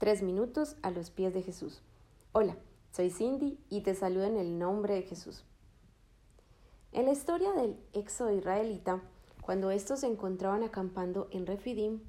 [0.00, 1.82] Tres minutos a los pies de Jesús.
[2.32, 2.56] Hola,
[2.90, 5.44] soy Cindy y te saludo en el nombre de Jesús.
[6.92, 9.02] En la historia del éxodo israelita,
[9.42, 12.00] cuando estos se encontraban acampando en Refidim,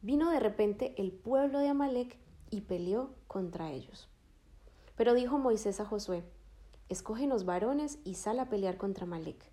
[0.00, 2.18] vino de repente el pueblo de Amalek
[2.50, 4.08] y peleó contra ellos.
[4.94, 6.22] Pero dijo Moisés a Josué,
[6.88, 9.50] escógenos varones y sal a pelear contra Amalek.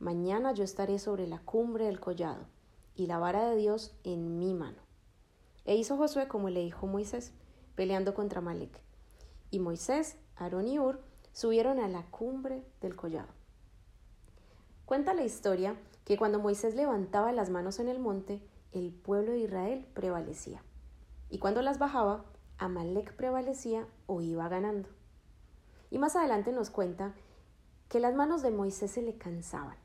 [0.00, 2.46] Mañana yo estaré sobre la cumbre del collado
[2.96, 4.83] y la vara de Dios en mi mano.
[5.64, 7.32] E hizo Josué como le dijo Moisés,
[7.74, 8.80] peleando contra Malek.
[9.50, 11.00] Y Moisés, Aarón y Ur
[11.32, 13.28] subieron a la cumbre del collado.
[14.84, 19.38] Cuenta la historia que cuando Moisés levantaba las manos en el monte, el pueblo de
[19.38, 20.62] Israel prevalecía.
[21.30, 22.24] Y cuando las bajaba,
[22.58, 24.88] Amalek prevalecía o iba ganando.
[25.90, 27.14] Y más adelante nos cuenta
[27.88, 29.76] que las manos de Moisés se le cansaban.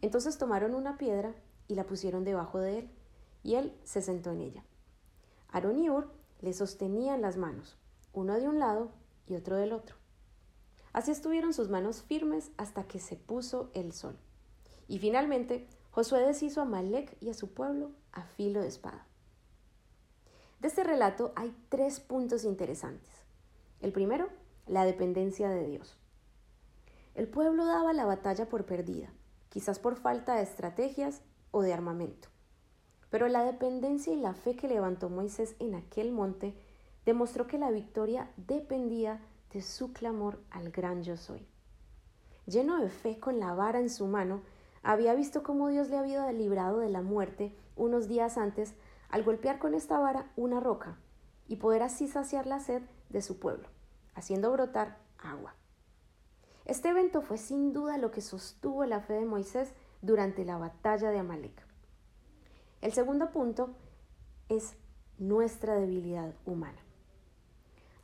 [0.00, 1.34] Entonces tomaron una piedra
[1.66, 2.90] y la pusieron debajo de él,
[3.42, 4.64] y él se sentó en ella.
[5.50, 7.76] Aarón y Ur le sostenían las manos,
[8.12, 8.90] uno de un lado
[9.26, 9.96] y otro del otro.
[10.92, 14.16] Así estuvieron sus manos firmes hasta que se puso el sol.
[14.88, 19.06] Y finalmente Josué deshizo a Malek y a su pueblo a filo de espada.
[20.60, 23.10] De este relato hay tres puntos interesantes.
[23.80, 24.28] El primero,
[24.66, 25.96] la dependencia de Dios.
[27.14, 29.12] El pueblo daba la batalla por perdida,
[29.50, 32.28] quizás por falta de estrategias o de armamento.
[33.10, 36.54] Pero la dependencia y la fe que levantó Moisés en aquel monte
[37.06, 39.20] demostró que la victoria dependía
[39.52, 41.46] de su clamor al gran yo soy.
[42.46, 44.42] Lleno de fe con la vara en su mano,
[44.82, 48.74] había visto cómo Dios le había librado de la muerte unos días antes
[49.08, 50.98] al golpear con esta vara una roca
[51.46, 53.68] y poder así saciar la sed de su pueblo,
[54.14, 55.54] haciendo brotar agua.
[56.64, 59.72] Este evento fue sin duda lo que sostuvo la fe de Moisés
[60.02, 61.67] durante la batalla de Amalek.
[62.80, 63.70] El segundo punto
[64.48, 64.74] es
[65.18, 66.78] nuestra debilidad humana.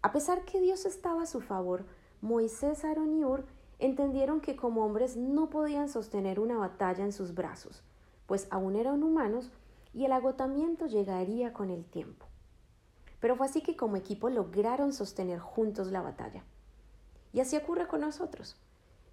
[0.03, 1.85] A pesar que Dios estaba a su favor,
[2.21, 3.45] Moisés, Aarón y Ur
[3.79, 7.83] entendieron que como hombres no podían sostener una batalla en sus brazos,
[8.27, 9.53] pues aún eran humanos
[9.93, 12.27] y el agotamiento llegaría con el tiempo.
[13.21, 16.43] Pero fue así que como equipo lograron sostener juntos la batalla.
[17.33, 18.57] Y así ocurre con nosotros.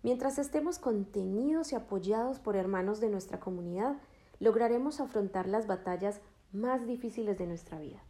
[0.04, 3.98] Mientras estemos contenidos y apoyados por hermanos de nuestra comunidad,
[4.42, 6.20] lograremos afrontar las batallas
[6.52, 8.04] más difíciles de nuestra vida.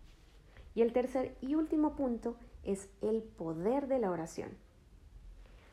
[0.73, 4.49] Y el tercer y último punto es el poder de la oración.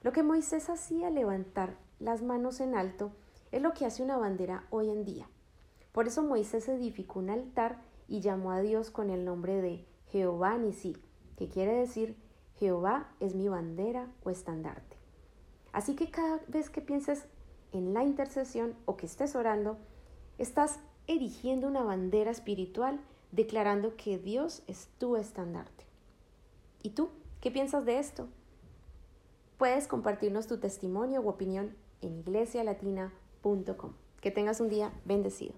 [0.03, 3.13] Lo que Moisés hacía levantar las manos en alto
[3.53, 5.29] es lo que hace una bandera hoy en día.
[5.93, 10.59] Por eso Moisés edificó un altar y llamó a Dios con el nombre de Jehová
[10.59, 10.97] Nisi,
[11.37, 12.17] que quiere decir
[12.57, 14.97] Jehová es mi bandera o estandarte.
[15.73, 17.27] Así que cada vez que pienses
[17.71, 19.79] en la intercesión o que estés orando,
[20.39, 20.79] Estás
[21.09, 23.01] erigiendo una bandera espiritual
[23.33, 25.85] declarando que Dios es tu estandarte.
[26.83, 27.11] ¿Y tú
[27.41, 28.29] qué piensas de esto?
[29.59, 33.93] Puedes compartirnos tu testimonio u opinión en iglesialatina.com.
[34.21, 35.55] Que tengas un día bendecido.